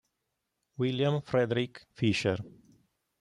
William 0.79 1.21
Frederick 1.21 1.85
Fisher 1.93 2.43